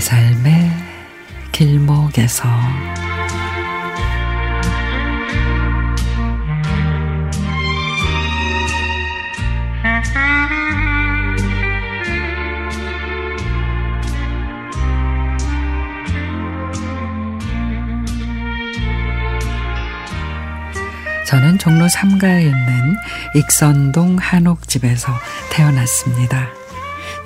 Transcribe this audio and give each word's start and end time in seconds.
내 0.00 0.02
삶의 0.02 0.70
길목에서 1.52 2.48
저는 21.26 21.58
종로 21.58 21.84
3가에 21.88 22.44
있는 22.44 22.96
익선동 23.34 24.16
한옥집에서 24.18 25.12
태어났습니다. 25.50 26.59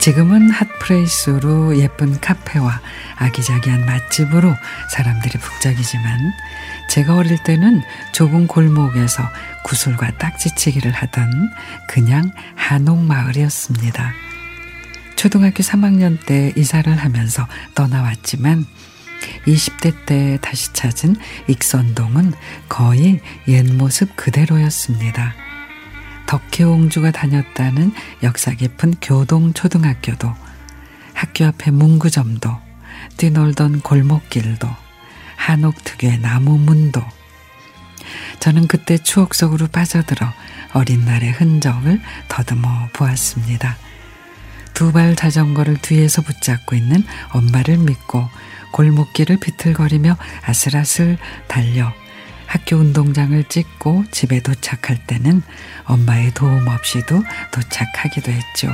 지금은 0.05 0.51
hot 0.51 0.89
place로 0.89 1.79
예쁜 1.79 2.21
카페와 2.21 2.79
아기자기한 3.17 3.87
맛집으로 3.87 4.55
사람들이 4.93 5.39
북적이지만 5.39 6.31
제가 6.91 7.17
어릴 7.17 7.43
때는 7.43 7.81
좁은 8.13 8.47
골목에서 8.47 9.23
구슬과 9.65 10.19
딱지치기를 10.19 10.93
하던 10.93 11.51
그냥 11.89 12.31
한옥마을이었습니다. 12.55 14.13
초등학교 15.17 15.63
3학년 15.63 16.23
때 16.27 16.53
이사를 16.55 16.95
하면서 16.95 17.49
떠나왔지만 17.75 18.67
20대 19.47 20.05
때 20.05 20.39
다시 20.43 20.71
찾은 20.75 21.17
익선동은 21.49 22.35
거의 22.69 23.23
옛 23.49 23.63
모습 23.73 24.15
그대로였습니다. 24.17 25.44
덕혜옹주가 26.27 27.11
다녔다는 27.13 27.93
역사 28.23 28.53
깊은 28.53 28.95
교동초등학교도 29.01 30.33
학교 31.15 31.47
앞에 31.47 31.71
문구점도 31.71 32.51
뛰놀던 33.17 33.81
골목길도 33.81 34.69
한옥 35.37 35.83
특유의 35.85 36.19
나무 36.21 36.59
문도 36.59 37.03
저는 38.41 38.67
그때 38.67 38.99
추억 38.99 39.35
속으로 39.35 39.69
빠져들어 39.69 40.27
어린 40.73 41.05
날의 41.05 41.33
흔적을 41.33 42.01
더듬어 42.29 42.89
보았습니다. 42.93 43.77
두 44.75 44.91
발 44.93 45.15
자전거를 45.15 45.77
뒤에서 45.77 46.21
붙잡고 46.23 46.75
있는 46.75 47.05
엄마를 47.31 47.79
믿고 47.79 48.29
골목길을 48.73 49.39
비틀거리며 49.39 50.17
아슬아슬 50.45 51.17
달려 51.47 51.93
학교 52.47 52.77
운동장을 52.77 53.43
찍고 53.45 54.05
집에 54.11 54.41
도착할 54.41 54.99
때는 55.07 55.43
엄마의 55.85 56.33
도움 56.35 56.67
없이도 56.69 57.23
도착하기도 57.51 58.31
했죠. 58.31 58.71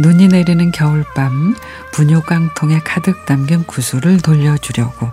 눈이 0.00 0.28
내리는 0.28 0.70
겨울밤 0.72 1.54
분유깡통에 1.92 2.80
가득 2.80 3.26
담긴 3.26 3.64
구슬을 3.64 4.20
돌려주려고 4.20 5.10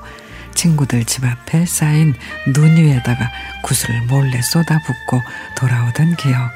친구들 0.53 1.05
집 1.05 1.25
앞에 1.25 1.65
쌓인 1.65 2.15
눈 2.53 2.75
위에다가 2.75 3.29
구슬을 3.63 4.01
몰래 4.03 4.41
쏟아붓고 4.41 5.21
돌아오던 5.55 6.15
기억. 6.15 6.51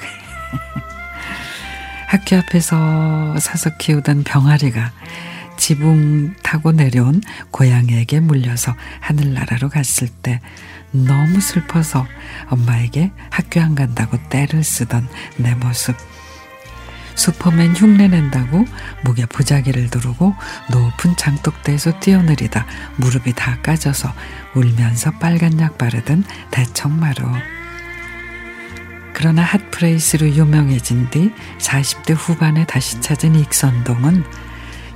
학교 2.07 2.37
앞에서 2.37 3.37
사서 3.39 3.71
키우던 3.77 4.23
병아리가 4.23 4.91
지붕 5.63 6.33
타고 6.43 6.73
내려온 6.73 7.21
고양이에게 7.51 8.19
물려서 8.19 8.75
하늘나라로 8.99 9.69
갔을 9.69 10.09
때 10.09 10.41
너무 10.91 11.39
슬퍼서 11.39 12.05
엄마에게 12.49 13.13
학교 13.29 13.61
안 13.61 13.73
간다고 13.73 14.17
떼를 14.27 14.61
쓰던 14.61 15.07
내 15.37 15.55
모습. 15.55 15.95
슈퍼맨 17.15 17.77
흉내낸다고 17.77 18.65
목에 19.05 19.25
보자기를 19.25 19.89
두르고 19.89 20.35
높은 20.69 21.15
장독대에서 21.15 21.97
뛰어내리다 22.01 22.65
무릎이 22.97 23.31
다 23.31 23.57
까져서 23.61 24.13
울면서 24.55 25.11
빨간 25.11 25.61
약 25.61 25.77
바르던 25.77 26.25
대청마루. 26.51 27.25
그러나 29.13 29.43
핫프레이스로 29.43 30.27
유명해진 30.27 31.09
뒤 31.09 31.31
40대 31.59 32.15
후반에 32.17 32.65
다시 32.65 32.99
찾은 32.99 33.35
익선동은 33.35 34.25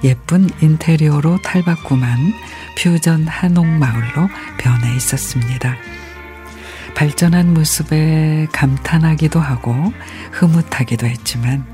예쁜 0.03 0.49
인테리어로 0.61 1.41
탈바꿈한 1.41 2.33
퓨전 2.77 3.27
한옥마을로 3.27 4.29
변해 4.57 4.95
있었습니다. 4.95 5.75
발전한 6.95 7.53
모습에 7.53 8.47
감탄하기도 8.51 9.39
하고 9.39 9.93
흐뭇하기도 10.31 11.05
했지만 11.05 11.65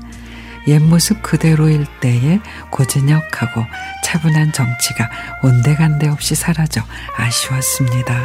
옛 0.66 0.78
모습 0.80 1.22
그대로일 1.22 1.86
때의 2.00 2.40
고즈넉하고 2.70 3.64
차분한 4.04 4.52
정치가 4.52 5.10
온데간데 5.42 6.08
없이 6.08 6.34
사라져 6.34 6.82
아쉬웠습니다. 7.16 8.22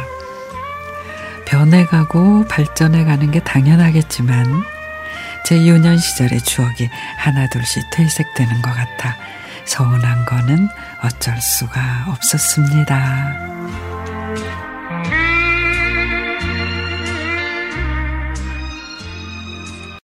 변해가고 1.46 2.46
발전해가는 2.46 3.30
게 3.30 3.40
당연하겠지만 3.40 4.62
제 5.44 5.56
유년 5.56 5.98
시절의 5.98 6.42
추억이 6.42 6.88
하나둘씩 7.16 7.90
퇴색되는 7.90 8.62
것 8.62 8.70
같아 8.72 9.16
서운한 9.70 10.24
거는 10.24 10.68
어쩔 11.00 11.40
수가 11.40 12.06
없었습니다. 12.08 13.89